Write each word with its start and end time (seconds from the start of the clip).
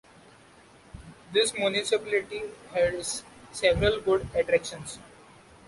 This 1.31 1.53
municipality 1.53 2.41
has 2.73 3.21
several 3.51 4.01
good 4.01 4.27
attractions. 4.33 4.97